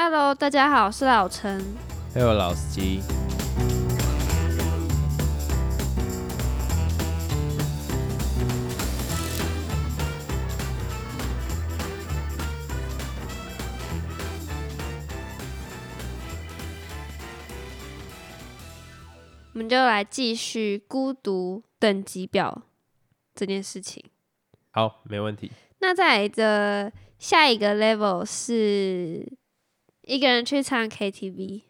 [0.00, 1.60] Hello，大家好，我是老陈。
[2.14, 3.02] 还有老司机，
[19.52, 22.62] 我们就来继续孤独等级表
[23.34, 24.04] 这件事情。
[24.70, 25.50] 好，没问题。
[25.80, 29.36] 那再来的下一个 level 是
[30.08, 31.62] 一个人去唱 KTV。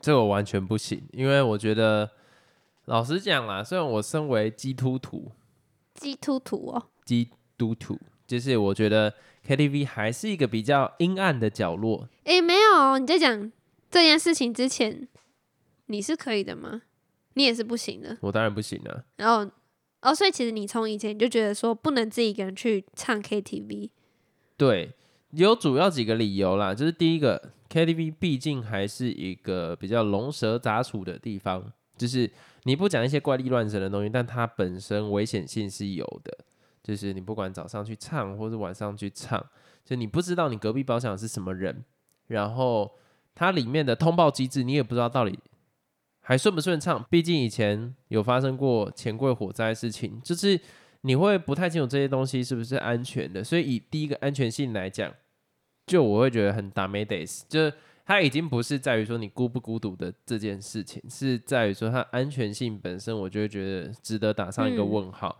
[0.00, 2.10] 这个我完全不行，因为我觉得，
[2.86, 5.32] 老实讲啦，虽然我身为基督徒，
[5.94, 9.12] 基督徒哦，基督徒，就是我觉得
[9.46, 12.08] KTV 还是一个比较阴暗的角落。
[12.24, 13.52] 诶，没有哦，你在讲
[13.90, 15.06] 这件事情之前，
[15.86, 16.82] 你是可以的吗？
[17.34, 18.16] 你也是不行的。
[18.22, 19.04] 我当然不行了。
[19.16, 19.50] 然后，
[20.00, 23.90] 哦，所以其实你从以前就觉得说不能自己一个人去唱 KTV。
[24.56, 24.94] 对，
[25.36, 32.30] 有主要几个理由啦，就是第一个，KTV 毕竟还是一个比较龙蛇杂处的地方，就是
[32.64, 36.36] 你不讲一些怪力乱神的东西，但它本身危险性是有的。
[36.82, 39.44] 就是你不管早上去唱，或是晚上去唱，
[39.84, 41.84] 就你不知道你隔壁包厢是什么人，
[42.28, 42.92] 然后
[43.34, 45.36] 它里面的通报机制你也不知道到底
[46.20, 47.04] 还顺不顺畅。
[47.10, 50.60] 毕竟以前有发生过钱柜火灾的事情，就是
[51.00, 53.42] 你会不太清楚这些东西是不是安全的。
[53.42, 55.12] 所以以第一个安全性来讲，
[55.86, 57.72] 就我会觉得很打没得死，就是
[58.04, 65.38] 它已经不是在于说你孤不孤独的这件事情，是在于说它安全性本身，我就会觉得值得打上一个嗯问号。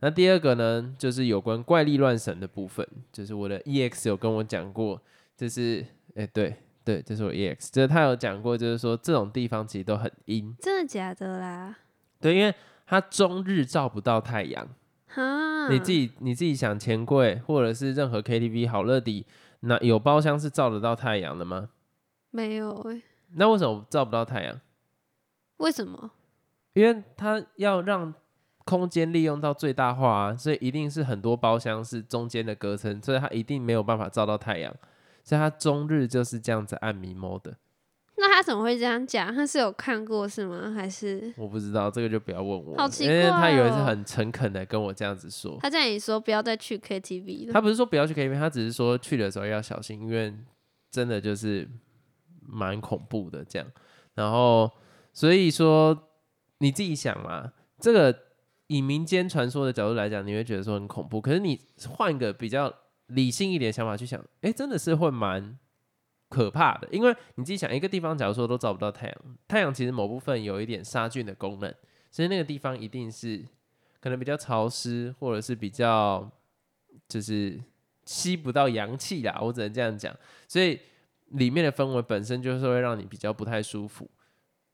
[0.00, 5.00] 那第二个呢，就是有关怪力乱神的部分，就是我的 EX 有跟我讲过，
[5.36, 6.54] 就是哎、对
[6.84, 11.76] 对，这是我 EX，就是他有讲过，就是说这种地方其实都很阴，真的假的啦？
[12.20, 12.54] 对，因为
[12.86, 14.68] 它终日照不到太阳。
[15.08, 19.26] 哈，你自己你自己想，钱柜或者是任何 KTV 好乐迪，
[19.60, 21.70] 那有包厢是照得到太阳的吗？
[22.30, 23.02] 没有诶、
[23.34, 24.60] 那为什么照不到太阳？
[25.56, 26.10] 为什么？
[26.74, 28.14] 因为它要让
[28.64, 34.72] 空间利用到最大化啊，所以一定是很多包厢是中间的隔层，所以它一定没有办法照到太阳，
[35.24, 37.56] 所以它终日就是这样子暗迷蒙的。
[38.20, 39.32] 那他怎么会这样讲？
[39.34, 40.72] 他是有看过是吗？
[40.74, 47.52] 还是我不知道这个就不要问我，好奇因为他有一次怪哦很诚恳的跟我这样子说，他这样也说不要再去 KTV 了？
[47.52, 50.34] 他不是说不要去 KTV，他只是说去的时候要小心，因为
[50.90, 51.68] 真的就是
[52.40, 53.68] 蛮恐怖的这样。
[54.14, 54.70] 然后
[55.12, 56.08] 所以说
[56.58, 58.12] 你自己想嘛，这个
[58.66, 61.20] 以民间传说的角度来讲，你会觉得说很恐怖。
[61.20, 62.72] 可是你换一个比较
[63.06, 65.56] 理性一点的想法去想，哎，真的是会蛮
[66.28, 66.88] 可怕的。
[66.90, 69.16] 因为你自己想，一个地方假如说都照不到太阳，
[69.46, 71.74] 太阳其实某部分有一点杀菌的功能，
[72.10, 73.44] 所以那个地方一定是
[74.00, 76.30] 可能比较潮湿，或者是比较
[77.08, 77.58] 就是
[78.04, 80.14] 吸不到阳气啦，我只能这样讲。
[80.46, 80.78] 所以
[81.28, 84.08] 里面的氛围本身就是会让你比较不太舒服。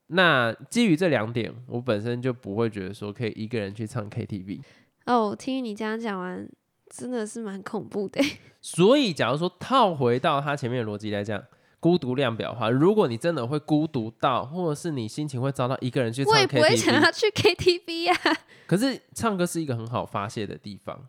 [0.08, 4.60] 那基于这两点，我本身就不会觉得说可以一个人去唱 KTV。
[5.06, 6.48] 哦，听你这样讲完，
[6.88, 8.20] 真的是蛮恐怖的。
[8.60, 11.42] 所以，假如说套回到他前面的逻辑来讲，
[11.80, 18.36] 孤独量表的话，如果你真的会孤独到，或者是你心情会遭到一个人去唱我也不会想要去 KTV 啊。
[18.66, 21.08] 可是唱歌是一个很好发泄的地方。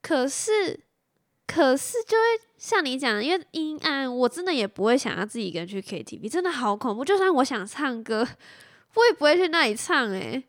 [0.00, 0.80] 可是，
[1.46, 7.04] 可是就会像你讲的，因为阴暗，我真的也不会想要自己一个人去 KTV，真的好恐怖。
[7.04, 8.26] 就算我想唱歌，
[8.94, 10.44] 我也不会去那里唱、欸。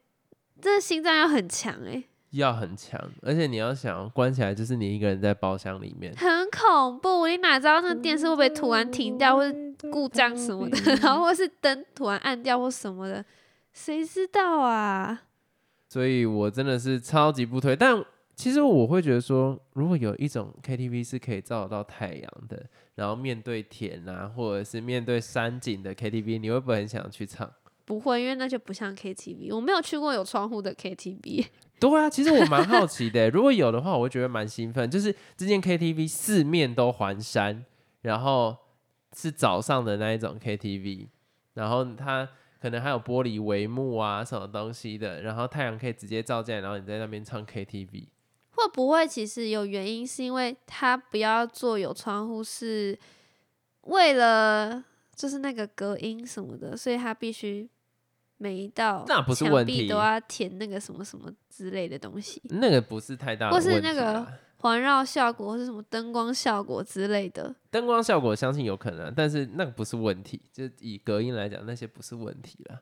[0.62, 7.28] 真的心脏要很强哎、要很强，而且你要想关起来，就是你一个人在包厢里面，很恐怖。
[7.28, 9.58] 你哪知道那电视会不会突然停掉，或者
[9.92, 13.26] 故障什么的， 然后或是灯突然暗掉或什么的，
[13.74, 15.24] 谁知道啊？
[15.88, 17.76] 所以我真的是超级不推。
[17.76, 18.04] 但
[18.36, 22.64] 其实我会觉得说，如果有一种 KTV 是可以照得到太阳的，
[22.96, 27.52] 然后面对田啊，或者是面对山景的 KTV，你会不会很想去唱？
[27.86, 29.54] 不会，因为那就不像 KTV。
[29.56, 31.48] 我没有去过有窗户的 KTV。
[31.80, 34.90] 对啊，其实我蛮好奇的， 如果有的话，我会觉得蛮兴奋。
[34.90, 37.66] 就是这间 KTV 四面都环山，
[38.02, 38.56] 然后
[39.16, 41.08] 是早上的那一种 KTV，
[41.54, 42.28] 然后它
[42.62, 48.08] 可能还有玻璃帷幕啊什么东西的，然后太阳可以直接照进来，然后你在那边唱 KTV。
[48.52, 53.00] 会不会其实有原因，是因为它不要做有窗户，是
[53.84, 54.84] 为了
[55.16, 57.70] 就是那个隔音什么的，所以它必须
[58.40, 64.28] 每一道那不是墙问题壁都要填那个什么什么之类的东西，那个不是太大的或问题啦，是那个
[64.62, 67.54] 环绕效果或是什么灯光效果之类的。
[67.70, 70.42] 灯光效果，相信有可能啊，但是那个不是问题。
[70.52, 72.80] 就以隔音来讲，那些不是问题啦。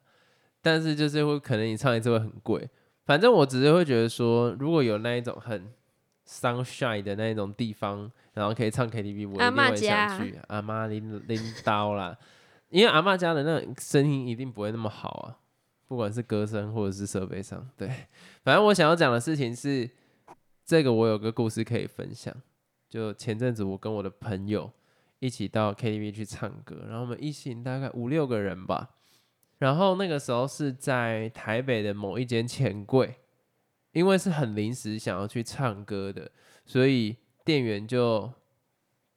[0.61, 2.67] 但是就是会可能你唱一次会很贵。
[3.05, 5.71] 反正我只是会觉得说，如果有那一种很
[6.27, 10.37] sunshine 的那一种地方，然后可以唱 KTV，我一定会想家去。
[10.47, 12.17] 阿妈拎拎刀啦，
[12.69, 15.37] 因为阿妈家的那种声音一定不会那么好啊，
[15.87, 17.67] 不管是歌声或者是设备上。
[17.77, 17.87] 对，
[18.43, 19.89] 反正我想要讲的事情是，
[20.65, 22.35] 这个我有个故事可以分享。
[22.89, 24.71] 就前阵子我跟我的朋友
[25.19, 28.95] 一起到 KTV 去唱歌，然后我们一行大概五六个人吧。
[29.59, 33.15] 然后那个时候是在台北的某一间钱柜，
[33.91, 36.29] 因为是很临时想要去唱歌的，
[36.65, 38.31] 所以店员就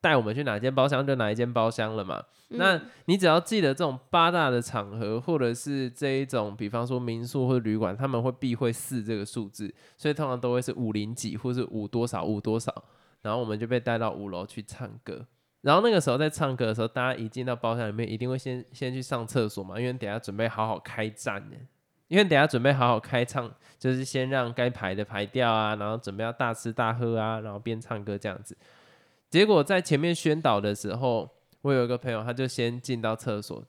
[0.01, 2.23] 带我们去哪间包厢就哪一间包厢了嘛。
[2.49, 12.85] 那嗯你只要记得这种八大的场合，或者是这一种，比方说民宿或者旅馆，他们会避讳四这个数字，所以通常都会是五零几或是五多少五多少，
[13.23, 15.27] 然后我们就被带到五楼去唱歌。
[15.61, 21.57] 然后那个时候在唱歌的时候，大家一进到包厢里面，一定会先先去上厕所嘛，因为等下准备好好开战呢。
[22.09, 23.49] 因为等下准备好好开唱，
[23.79, 28.57] 就是先让该排的排掉啊，然后准备要大吃大喝啊，然后边唱歌这样子。
[29.31, 31.31] 结果在前面宣导的时候，
[31.63, 33.65] 我有一个朋友，他就先进到厕所，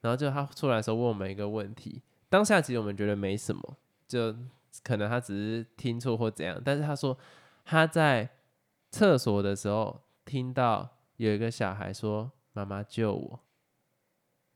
[0.00, 3.76] 然后就他出来的时候问我们一个问题，当下其实我们觉得没什么，
[4.08, 4.34] 就
[4.82, 7.16] 可能他只是听错或怎样，但是他说
[7.64, 8.28] 他在
[8.90, 13.40] 厕所的时候听到有一个小孩说“妈妈救我”，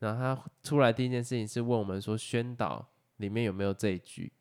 [0.01, 4.33] 然后他出来第一件事情是问我们说宣导里面有没有这一句，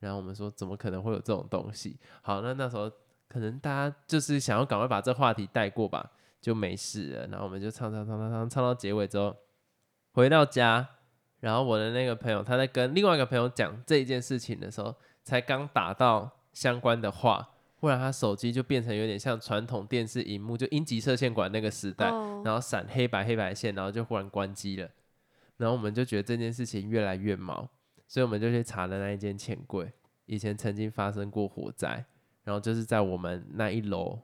[0.00, 1.98] 然后我们说怎么可能会有这种东西？
[2.22, 2.90] 好，那那时候
[3.28, 7.26] 可能大家就是想要赶快把这话题带过吧，就没事了。
[7.28, 9.36] 然后我们就唱唱唱唱唱唱到结尾之后，
[10.12, 10.88] 回到家，
[11.40, 24.88] 然后我的那个朋友他在跟另外一个朋友讲这一件事情的时候，才刚打到相关的话，忽然他手机就变成有点像传统电视荧幕，就阴极射线管那个时代，哦然后闪黑白黑白线，然后就忽然关机了。
[25.56, 27.68] 然后我们就觉得这件事情越来越毛，
[28.06, 29.92] 所以我们就去查了那一间钱柜，
[30.26, 32.04] 以前曾经发生过火灾，
[32.44, 34.18] 然后就是在我们那一楼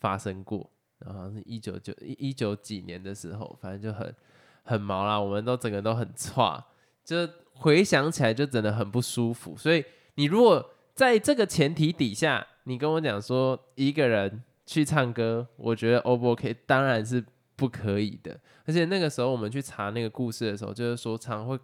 [0.00, 4.14] 发生过，然后是一九九一一九几年的时候，反正就很
[4.62, 6.64] 很毛啦，我们都整个都很差，
[7.04, 9.56] 就回想起来就真的很不舒服。
[9.56, 9.84] 所以
[10.14, 16.54] 你如果在这个前提底下，你跟我讲说一个人去唱歌，我觉得 O 不 OK？
[16.66, 17.24] 当然是
[17.56, 18.38] 不可以的。
[18.64, 21.58] 而且那个时候我们去查那个故事的时候，就是说常会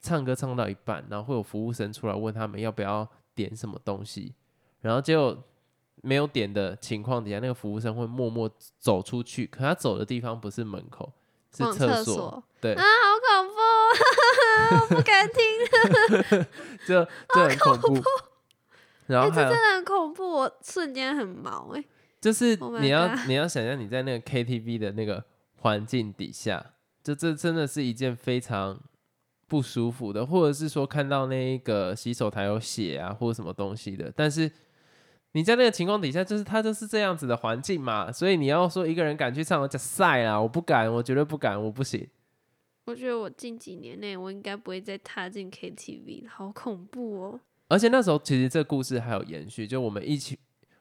[0.00, 4.34] 唱歌唱到一半，然后会有服务生出来问他们要不要点什么东西，
[4.80, 5.36] 然后结果
[6.02, 11.12] 没有点的情况底下，那个服务生会默默走出去，可他走的地方不是门口，
[11.54, 16.46] 是厕所，对，啊，好恐怖，我 不敢听，
[16.86, 18.02] 就就很恐怖。
[19.06, 21.84] 然哎、后这真的很恐怖，我瞬间很毛哎、
[22.20, 25.24] 就是 Oh 你要你要想象你在那个 KTV 的那个
[25.56, 28.80] 环境底下，就这真的是一件非常
[29.48, 34.48] 不舒服的，或者是说看到那一个洗手台有血啊或者什么东西的，但是
[35.32, 42.08] 你在那个情况底下，就是他就是这样子的环境嘛，所以你要说一个人敢去唱，我讲晒啦，我不敢，我绝对不敢，我不行。
[42.86, 47.40] 我觉得我近几年内我应该不会再踏进 KTV 了，好恐怖哦。
[47.68, 50.36] 而且那时候其实这故事还有延续，就我们一起，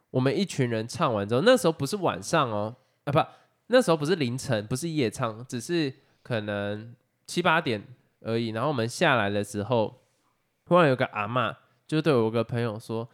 [0.10, 3.20] 我们一群人唱完之后，那时候不是晚上哦，啊不，
[3.68, 5.94] 那时候不是凌晨，不是夜唱，只是
[6.24, 6.96] 可能
[7.28, 7.84] 七八点
[8.22, 8.48] 而已。
[8.48, 10.02] 然后我们下来的时候，
[10.66, 11.56] 突然有个阿嬷
[11.86, 13.08] 就对我有个朋友说：“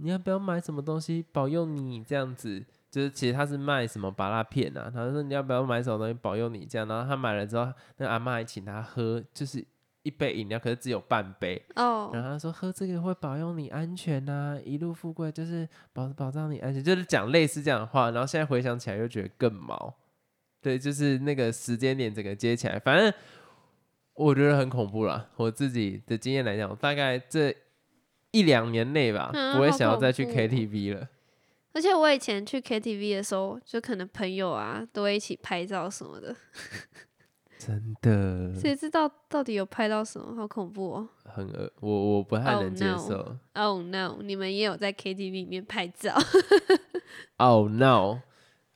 [0.00, 6.86] 你要不要买什么东西保佑你？”这样子，就是其实他是卖什么拔蜡片啊，他说你要不要买什么东西保佑你这样。
[6.88, 9.64] 然后他买了之后，那阿妈还请他喝，就是
[10.02, 11.62] 一杯饮料，可是只有半杯。
[11.76, 18.10] 哦，然后他说喝这个会保佑你安全呐、一路富贵，就是保保障你安全，就是讲类似这样的话。
[18.10, 19.94] 然后现在回想起来又觉得更毛，
[20.62, 23.12] 对，就是那个时间点整个接起来，反正
[24.14, 25.28] 我觉得很恐怖啦。
[25.36, 27.54] 我自己的经验来讲，大概这
[28.32, 31.08] 一两年内吧，嗯不会想要再去 KTV 了。
[31.72, 36.34] 而且我以前去 KTV 的时候，就可能朋友啊都会一起拍照什么的，
[37.58, 40.34] 真的谁知道到底有拍到什么？
[40.34, 43.36] 好恐怖哦很恶，我我不太 Oh 能接受。
[43.54, 44.18] ！Oh no！
[44.22, 46.14] 你们也有在 KTV 里面拍照？
[47.38, 48.20] Oh no！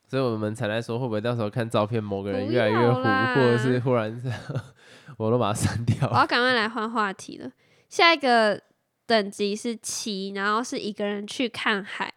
[0.06, 3.02] 所以我们才来说，会不会到时候看照片，某个人越来越糊，
[3.34, 4.30] 或者是忽然是
[5.18, 6.16] 我都把它删掉我。
[6.16, 7.50] 要赶快来换话题了。
[7.88, 8.60] 下一个
[9.06, 12.12] 等级是七，然后是一个人去看海，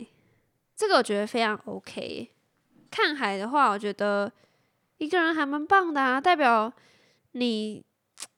[0.76, 2.30] 这个我觉得非常 OK。
[2.90, 4.32] 看海的话，我觉得
[4.98, 6.72] 一个人还蛮棒的啊，代表
[7.34, 7.84] 你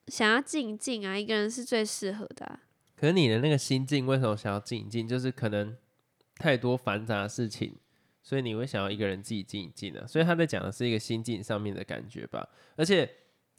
[0.08, 2.60] 想要静一静啊，一个人是最适合的、
[2.96, 5.08] 可是你的那个心境为什么想要静一静？
[5.08, 5.77] 就是可能
[6.36, 7.75] 太多繁杂的事情，
[8.24, 10.08] 所以你会想要一个人自己静一静啊。
[10.08, 12.50] 所以他在讲的是一个心境上面的感觉吧。
[12.75, 13.10] 而且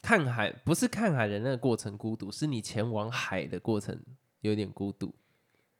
[0.02, 3.96] 看海不是看海的那个过程孤独，是你前往海的过程
[4.40, 5.14] 有点孤独。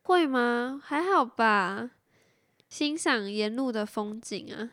[0.03, 0.81] 会吗？
[0.83, 1.91] 还好吧。
[2.69, 4.71] 欣赏沿路的风景啊。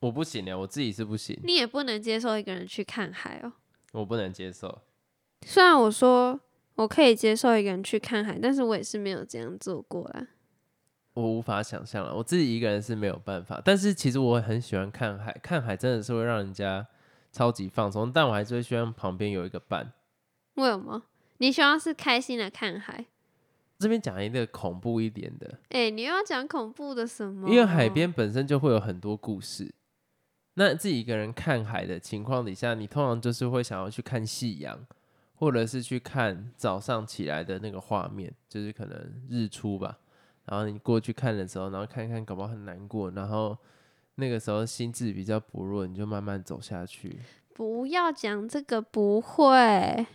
[0.00, 3.52] 我不行啊，我自己是不行，你也不能接受一个人去看海哦。
[3.92, 4.82] 我不能接受。
[5.46, 6.38] 虽然我说
[6.74, 10.26] 我可以接受一个人去看海，但是我也是没有这样做过啦。
[11.14, 13.62] 我无法想象了，我自己一个人是没有办法。
[13.64, 16.86] 但是其实我很喜欢看海，看海真的是会让人家
[17.32, 18.12] 超级放松。
[18.12, 19.92] 但我还是会希望旁边有一个伴。
[20.54, 21.02] 为什么？
[21.44, 23.04] 你希望是开心的看海？
[23.78, 25.58] 这边讲一个恐怖一点的。
[25.68, 27.50] 哎，你又要讲恐怖的什么？
[27.50, 29.70] 因为海边本身就会有很多故事。
[30.54, 34.86] 那自己一个人看海的情况底下，你通常就是会想要去看夕阳，
[35.34, 39.98] 或者是去看早上起来的那个画面，就是可能日出吧。
[40.46, 43.10] 然后你过去看的时候，然后看看，搞不好很难过。
[43.10, 43.54] 然后
[44.14, 47.18] 那个时候心智比较薄弱，你就慢慢走下去。
[47.52, 50.06] 不要讲这个，不会。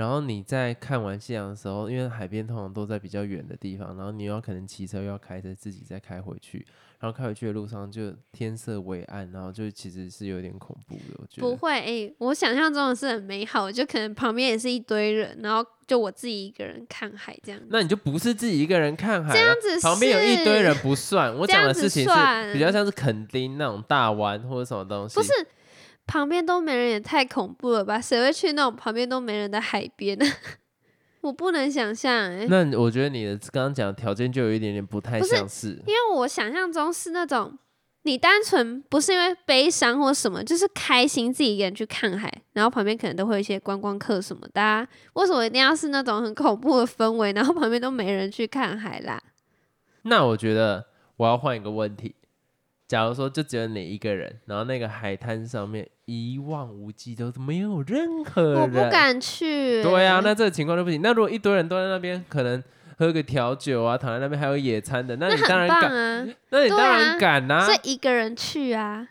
[0.00, 6.66] 然后你在看完夕阳的时候，因为海边通常都在比较远的地方，然后你要可能骑车又要开车，自己再开回去。
[6.98, 11.16] 然后开回去的路上就天色微暗，然后就其实是有点恐怖的。
[11.18, 17.60] 我觉得不会，哎，我想象中的是很美好，就可能旁边也是一堆人，然后就我自己一个人看海这样。
[17.68, 21.34] 那你就不是自己一个人看海，这样子旁边有一堆人不算。
[21.36, 25.14] 我讲的事情是比较像是垦丁那种大湾或者什么东西。
[25.14, 25.32] 不是，
[26.10, 28.00] 旁边都没人也太恐怖了吧？
[28.00, 30.26] 谁会去那种旁边都没人的海边呢？
[31.22, 37.56] 我不能想象哎，那我觉得你的刚刚讲的条件就有一点点不太像是，因为我想象中是那种
[38.02, 49.22] 你单纯不是因为悲伤或什么，就是开心自己一个人去看海，然后旁边可能都会有一些观光客什么的，为什么一定要是那种很恐怖的氛围，然后旁边都没人去看海啦？
[50.02, 50.86] 那我觉得
[51.18, 52.16] 我要换一个问题。
[52.90, 59.80] 假如说就只有你一个人，然后那个海滩上面一望无际，都没有任何人，我不敢去。
[59.80, 61.00] 对啊，那这个情况就不行。
[61.00, 62.60] 那如果一堆人都在那边，可能
[62.98, 67.64] 喝个调酒啊，躺在那边还有野餐的，那你当然敢啊，那你当然敢啊。
[67.64, 69.06] 所以一个人去啊。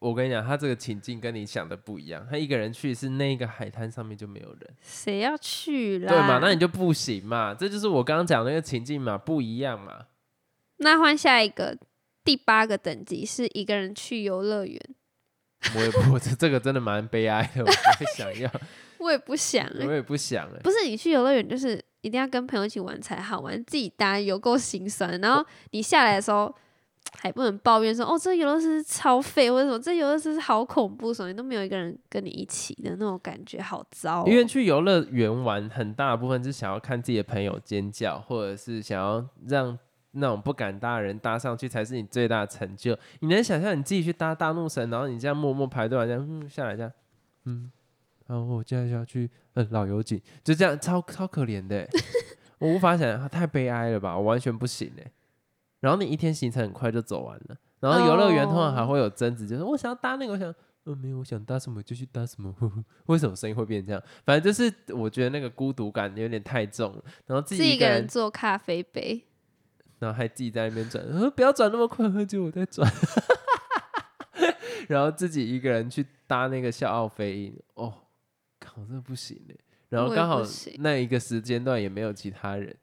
[0.00, 2.26] 我跟你讲，他这个情境跟你想的不一样。
[2.28, 6.12] 他一个人去是那个海滩上面就没有人，谁要去啦？
[6.12, 6.40] 对嘛？
[6.42, 7.54] 那你就不行嘛。
[7.54, 10.06] 这就是我刚刚讲那个情境嘛，不一样嘛。
[10.78, 11.78] 那换下一个。
[12.24, 14.80] 第八个等级是一个人去游乐园，
[15.74, 18.50] 我也不，这这个真的蛮悲哀的，我不想要，
[18.98, 26.54] 我也不想，我也不想哎，不是你去游乐园就是一定要跟朋友一起玩才好玩，自己搭有够心酸，然后你下来的时候
[27.18, 34.26] 还不能抱怨说哦这游乐设施超废，或者什么这游乐设施好恐怖，什么都没有一个人跟你一起的那种感觉好糟。
[34.26, 39.78] 因为去游乐园玩很大部分是想要看自己的朋友尖叫，或者是想要让。
[40.12, 42.96] 那种不敢搭的人搭上去才是你最大的成就。
[43.20, 46.92] 你能想象你自己去搭大怒神，然后你这样默默排队，这样嗯下来这样，
[47.44, 47.70] 嗯，
[48.26, 51.88] 然后我接下来要去嗯老油井，就这样超超可怜的，
[52.58, 55.12] 我无法想象，太悲哀了吧，我完全不行哎。
[55.80, 60.54] 然后你一天行程很快就走完了，然后游乐园通常还会有争执，就是我想要搭那个，我想
[60.86, 62.54] 嗯没有，我想搭什么就去搭什么。
[63.06, 64.02] 为什么声音会变这样？
[64.24, 69.24] 反正就是我觉得那个孤独感有点太重了，然后自己一个人做咖啡杯。
[70.00, 72.90] 然后还自己在那边转，不要转那么快，喝酒我在转。
[74.88, 77.94] 然后自己一个人去搭那个笑傲飞鹰，哦，
[78.58, 79.56] 靠，这不行嘞。
[79.90, 80.42] 然后刚好
[80.78, 82.74] 那一个时间段也没有其他人，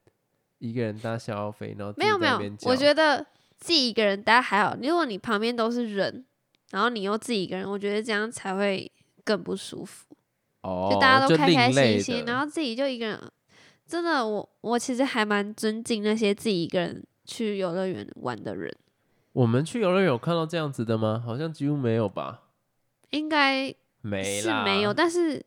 [0.60, 3.26] 一个人搭笑傲飞，然后没有没有，我觉得
[3.58, 4.78] 自己一个人搭还好。
[4.82, 6.24] 如果你旁边都是人，
[6.70, 8.90] 然后你又自己一个人，我觉得这样才会
[9.26, 10.06] 更不舒服。
[10.62, 13.20] 哦，就大家都开开心心，然后自己就一个人。
[13.88, 18.76] 真的，我我其实还蛮尊敬那些自己一个人去游乐园玩的人。
[19.32, 21.24] 我们去游乐园有看到这样子的吗？
[21.26, 22.44] 好像几乎没有吧。
[23.12, 25.42] 应该没是没有，但是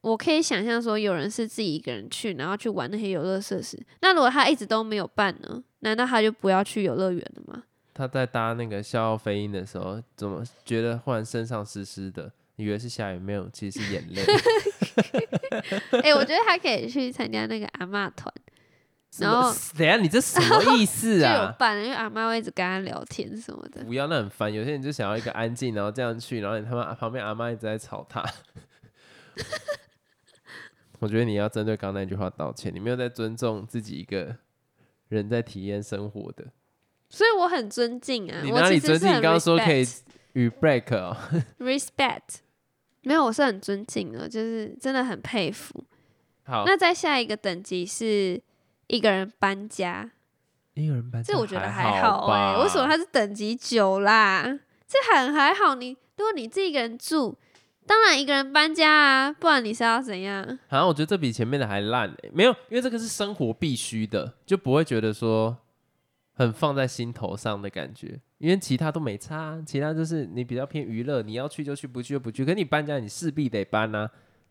[0.00, 3.80] 我可以想象说，有人是自己一个人去，然后去玩那些游乐设施。
[4.00, 5.62] 那如果他一直都没有办呢？
[5.80, 7.62] 难道他就不要去游乐园了吗？
[7.94, 12.32] 他在搭那个笑傲飞鹰的时候，怎么觉得忽然身上湿湿的？
[12.56, 14.22] 以为是下雨，没有，其实是眼泪。
[16.02, 18.32] 哎，我觉得他可以去参加那个阿妈团，
[19.18, 21.32] 然后 等下你这什么意思啊？
[21.36, 23.84] 就有伴，因为阿妈会一直跟他聊天什么的。
[23.84, 24.52] 不要，那很烦。
[24.52, 28.24] 有些人就想要一个安静，然后这样去，然后你他妈旁边阿妈一直在吵他。
[31.00, 34.36] 我觉得你要针对刚那句话道歉，你没有在尊重自己一个
[35.08, 36.44] 人在体验生活的。
[37.08, 38.40] 所以我很尊敬啊。
[38.42, 39.08] 你哪里尊敬？
[39.08, 39.86] 你刚刚说可以
[40.32, 41.16] 与 break 哦
[41.60, 42.40] ，respect。
[43.08, 45.82] 没有，我是很尊敬的，就是真的很佩服。
[46.44, 48.38] 好，那再下一个等级是
[48.88, 50.10] 一个人搬家，
[50.74, 52.62] 一个人搬家，这我觉得还好哎。
[52.62, 54.44] 为什么他是等级九啦？
[54.86, 55.74] 这很还好。
[55.74, 57.34] 你如果你自己一个人住，
[57.86, 60.44] 当然一个人搬家啊，不然你是要怎样？
[60.68, 62.30] 好像我觉得这比前面的还烂哎。
[62.34, 65.56] 没有，因为这个是生活必须的，就不会觉得说
[66.38, 72.44] 很放在心头上的感觉，因为其他都没差啊，其他就是你比较偏娱乐，你要去就去，不去就不去。
[72.44, 74.08] 可你搬家，你势必得搬啊。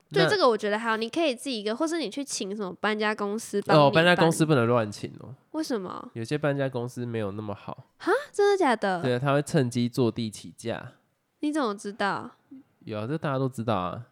[0.10, 6.12] 对这个我觉得还好，你可以自己一个，或是你去请什么搬家公司帮哦，搬家公司不能乱请哦，为什么？
[6.12, 9.02] 有些搬家公司没有那么好，哈，真的假的？
[9.02, 10.92] 对，他会趁机坐地起价。
[11.40, 12.32] 你怎么知道？
[12.84, 14.08] 有啊，这大家都知道啊。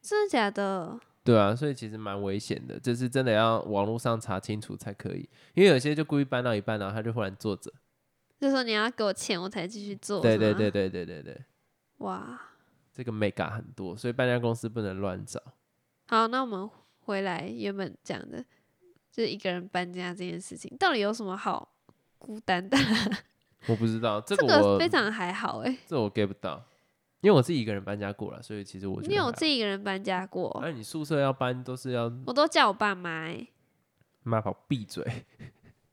[0.00, 0.98] 真的假的？
[1.24, 7.72] 对啊，所以其实蛮危险的，就是真的要网络上查清楚才可以，因为有些就故意搬到一半，然后他就忽然坐着。
[8.40, 10.20] 就说你要给我钱，我才继续做。
[10.20, 11.44] 对对对对对对对，
[11.98, 12.40] 哇，
[12.92, 15.42] 这个 mega 很多，所以搬家公司不能乱找。
[16.06, 16.70] 好，那我们
[17.00, 18.42] 回来原本讲的，
[19.10, 21.74] 就是一个人搬家这件事情，到底有什么好
[22.16, 22.78] 孤单的？
[23.66, 26.64] 我不知道这这个我个非常还好哎、这我 get 不到，
[27.20, 30.58] 因为我自己一个人搬家过了，所以其实我觉得你有自己一个人搬家过？
[30.62, 33.46] 那，你宿舍要搬都是要我都叫我爸妈哎、
[34.22, 35.04] 妈宝闭嘴。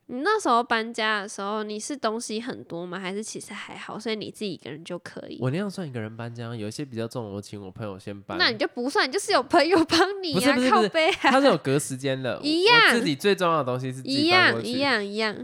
[0.08, 3.00] 你那时候搬家的时候，你是东西很多吗？
[3.00, 5.40] 还是其实还好，所以你自己一个人就可以？
[5.42, 8.38] 我那样算一个人搬家，有一些比较重，我请我朋友先搬。
[8.38, 14.78] 那你就不算，你就是有朋友帮你啊，不是不是不是靠背啊，他是有隔时间的， 一我样自己最重要的东西是自己一样一。
[14.78, 15.36] 样一样，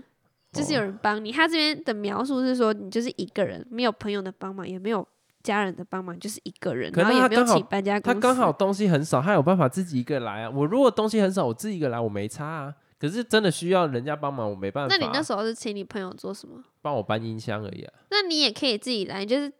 [0.51, 1.31] 就是有人帮你。
[1.31, 5.07] 他这边的描述是说，你就是一个人，没有朋友的帮忙，也没有
[5.43, 8.19] 家人的帮忙，就是一个人，可然后也没有请搬家公司。
[8.19, 10.49] 他刚好东西很少，他有办法自己一个人来啊。
[10.49, 12.73] 我如果东西很少，我自己一个人来，我没差啊。
[12.99, 14.95] 可是真的需要人家帮忙，我没办法。
[14.95, 16.63] 那你那时候是请你朋友做什么？
[16.83, 19.51] 帮我搬音箱而已啊，那你也可以自己来，就是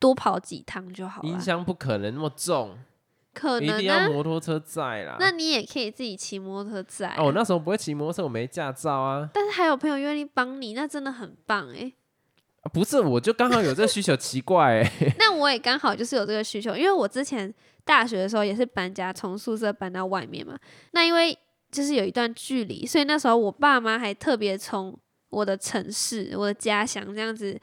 [0.00, 1.28] 多跑几趟就好了。
[1.28, 2.76] 音箱不可能那么重，
[3.32, 5.16] 可能一定要啊，摩托车载啦。
[5.20, 7.14] 那你也可以自己骑摩托车载。
[7.16, 9.30] 哦，我那时候不会骑摩托车，我没驾照啊。
[9.32, 12.07] 但是还有朋友愿意帮你，那真的很棒哎、啊
[12.68, 17.52] 不是，我就刚好有这个需求，奇怪哎、 那我也刚好就是有这个需求，因为我之前
[17.84, 20.58] 大学的时候也是搬家，从宿舍搬到外面嘛。
[20.92, 21.36] 那因为
[21.70, 24.96] 就是有一段距离，所以那时候我爸妈还特别从
[25.30, 27.58] 我的城市、我的家乡这样子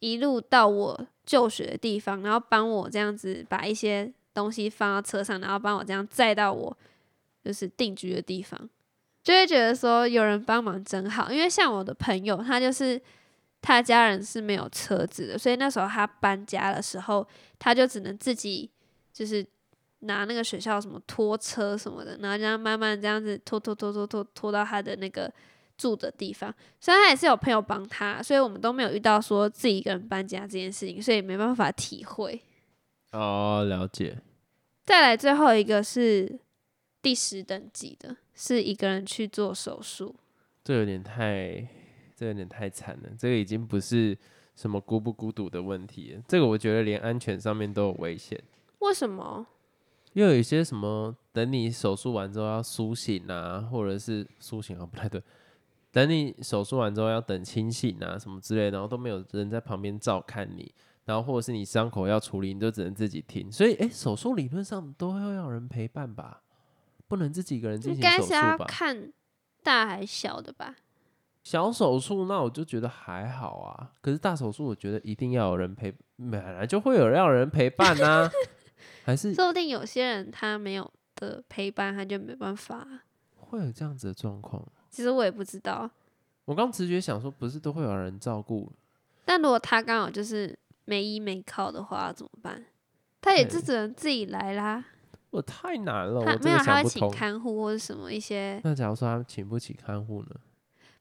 [0.00, 6.76] 一路到我就学的地方，然后帮我这样子把一些东西放到车上，然后帮我这样载到我
[7.44, 8.68] 就是定居的地方，
[9.22, 11.30] 就会觉得说有人帮忙真好。
[11.30, 13.00] 因为像我的朋友，他就是
[13.66, 17.26] 他家人是没有车子的，所以那时候他搬家的时候，
[17.58, 18.70] 他就只能自己
[19.10, 19.44] 就是
[20.00, 25.32] 拿那个学校什么拖车什么的，然后这样慢慢这样子拖拖拖拖拖拖到他的那个
[25.78, 26.54] 住的地方。
[26.78, 32.38] 虽然他也是有朋友帮他，所以我们都没有遇到说自己一个人搬家这件事情，所以没办法体会。
[33.12, 34.18] 哦，了解。
[34.84, 36.38] 再来最后一个是
[37.00, 40.14] 第十等级的，是一个人去做手术。
[40.62, 41.66] 这有点太，
[42.14, 43.10] 这有点太惨了。
[43.18, 44.16] 这个已经不是
[44.54, 48.40] 什么孤不孤独的问题了，这个我觉得连安全上面都有危险。
[48.80, 49.46] 为什么？
[50.12, 55.20] 又有一些什么，等你手术完之后要苏醒啊，或者是苏醒啊不太对，
[55.90, 60.72] 等你手术完之后要等清醒啊什么之类，然后都没有人在旁边照看你，
[61.04, 63.50] 然后或者是你伤口要处理，你就只能自己听。
[63.50, 66.42] 所以，哎，手术理论上都要有人陪伴吧，
[67.08, 68.66] 不能自己一个人进应行手术该是要吧？
[68.68, 69.12] 看
[69.64, 70.76] 大还小的吧？
[71.44, 78.28] 小手术那我就觉得还好啊，可是大手术我觉得一定要有人陪，本来就会有要人陪伴啊，
[79.04, 83.04] 还是说不定有些人他没有的陪伴，他就没办法啊。
[83.36, 84.66] 会有这样子的状况。
[84.90, 85.88] 其实我也不知道，
[86.46, 88.72] 我刚直觉想说，不是都会有人照顾？
[89.26, 92.64] 但如果他刚好就是没依没靠的话，怎么办？
[93.20, 94.82] 他也就只能自己来啦。
[95.30, 97.10] 我太难了，他没有，他会请。
[97.10, 100.30] 看护或者什么一些，那假如说他请不起看护呢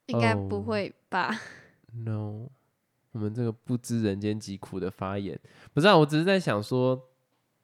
[0.07, 1.39] 应该不哦会吧？？
[1.95, 2.49] No，
[3.11, 5.39] 我们这个不知人间疾苦的发言，
[5.73, 7.09] 不是啊，我只是在想说，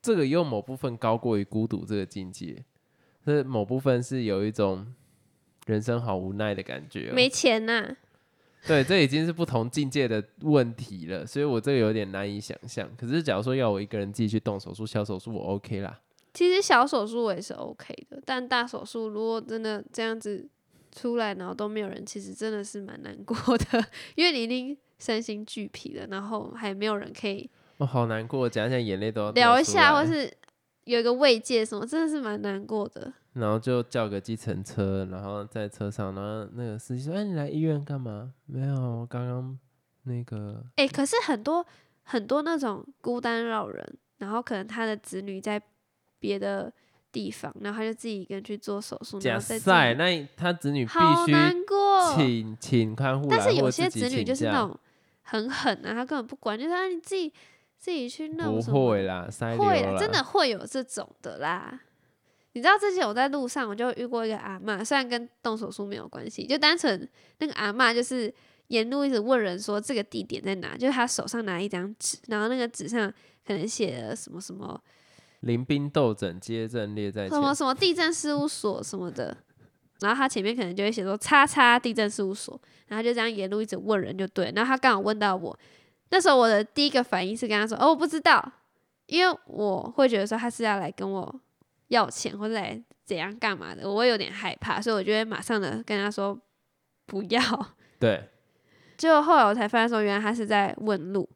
[0.02, 2.64] 这个有某部分高过于孤独这个境界，
[3.26, 4.86] 是某部分是有一种
[5.66, 7.14] 人生好无奈的感觉、哦。
[7.16, 7.96] 没钱呐、
[8.68, 12.88] 对，这已经是不同境界的问题了，所以我这个有点难以想象。
[12.96, 16.00] 可是假如说要我一个人自己去动手术、小手术，我 OK 啦。
[16.34, 20.48] 其实小手术我也是 OK 的，但大手术如果真的这样子
[21.00, 23.86] 出来，然后都没有人，其实真的是蛮难过的，
[24.16, 30.32] 因为你已经身心俱疲了，然后还没有人可以我、好难过，讲一讲眼泪都要聊一下，或是
[30.84, 33.14] 有一个慰藉什么，真的是蛮难过的。
[33.34, 39.58] 然后就叫个计程车，然后在车上，然后那个司机说：“哎，你来医院干嘛？”没有，我刚刚
[40.04, 41.66] 那个哎，可是很多
[42.04, 45.62] 很多那种孤单老人，然后可能他的子女在
[46.20, 46.74] 别的
[47.12, 52.16] 地方，然后他就自己一个人去做手术，然假后再自赛，己那他子女必好须难过。
[52.16, 54.80] 请请看护来，但是有些子女就是那种
[55.22, 57.32] 很狠啊，他根本不管，就是啊你自己
[57.78, 61.82] 自己去弄不什么会啦，塞会真的会有这种的啦。
[62.54, 68.34] 你知道之前我在路上我就遇过一个阿嬷，虽然跟动手术没有关系，就单纯那个阿嬷就是
[68.70, 73.12] 沿路一直问人说这个地点在哪，就是他手上拿一张纸，然后那个纸上
[73.46, 74.82] 可能写了什么什么
[75.42, 77.42] 临兵斗阵，皆阵列在前什。
[77.42, 79.36] 么什么地震事务所什么的，
[80.02, 85.58] 然后他前面可能就会写说叉叉地震事务所，然后就这样沿路一直问人就对，然后他刚好问到我，
[86.10, 88.52] 那时候我的第一个反应是跟他说哦我不知道，
[89.06, 91.42] 因为我会觉得说他是要来跟我
[91.88, 96.38] 要钱或者来怎样干嘛的，我会有点害怕，所以我就会马上的跟他说
[97.06, 97.42] 不要。
[97.98, 98.30] 对，
[98.98, 101.28] 结果后来我才发现说，原来他是在问路，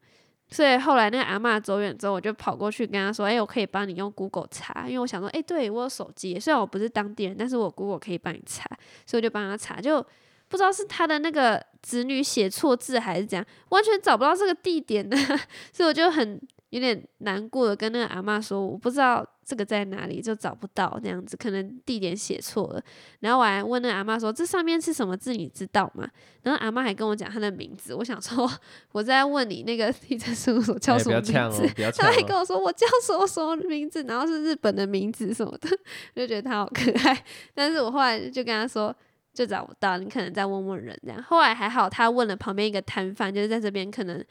[0.49, 8.65] 所以后来那个阿嬷走远之后，我就跑过去跟她说：“哎、我可以帮你用 Google 查，因为我想说，哎、对我有手机，虽然我不是当地人，但是我 Google 可以帮你查，
[9.05, 9.99] 所以我就帮他查，就
[10.47, 15.17] 不知道是他的那个子女写错字还是怎样，完全找不到这个地点呢，
[15.73, 22.83] 所以我就很有点难过的跟那个阿嬷说，我不知道这个在哪里，就找不到那样子，可能地点写错了。
[23.19, 26.07] 然后我还问那个阿妈说，这上面是什么字，你知道吗？
[26.43, 28.49] 然后阿妈还跟我讲她的名字，我想说
[28.91, 32.39] 我在问你那个地震事务所叫哎什么名字，他还跟哦。
[32.39, 35.69] 我说我叫什么什么名字，然后是日本的名字什么的，
[36.15, 37.23] 我就觉得他好可爱。
[37.53, 38.93] 但是我后来就跟他说，
[39.33, 41.23] 就找不到，你可能再问问人这样。
[41.23, 44.23] 后来还好，他问了旁边一个摊贩，就是在这边可能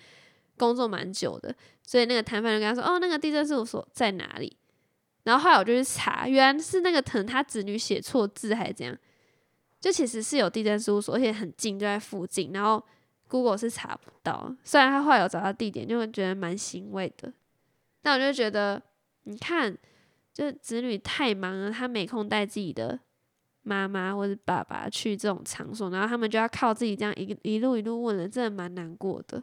[0.59, 4.55] 工作蛮久的，所以那个摊贩就跟他说，哦，那个地震事务所在哪里？
[5.25, 8.97] 然后后来我就去查，原来是那个可能他子女写错字还是怎样，
[9.81, 12.53] 就其实是有地震事务所，而且很近，就在附近。
[12.53, 12.85] 然后
[13.29, 17.33] Google 是查不到，虽然他后来有找到地点，就会觉得蛮欣慰的。
[18.03, 18.83] 但我就觉得，
[19.23, 19.77] 你看，
[20.33, 22.99] 就子女太忙了，他没空带自己的
[23.63, 29.43] 妈妈或者爸爸去这种场所，然后他们就要靠自己这样一一路一路问了，真的蛮难过的。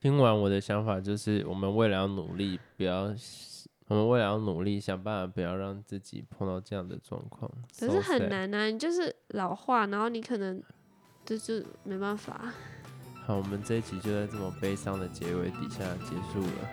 [0.00, 3.14] 听完我的想法就是，我们为了要努力，不要，
[3.88, 7.50] 我们为了要努力，想办法不要让自己碰到这样的状况。
[7.78, 10.62] 可是很难啊，你就是老化，然后你可能
[11.24, 12.52] 就是没办法。
[13.26, 16.68] 好，我们这一集就在这么悲伤的结尾底下结束了。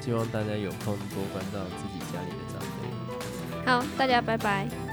[0.00, 3.70] 希望大家有空多关照自己家里的长辈。
[3.70, 4.87] 好，大家拜拜。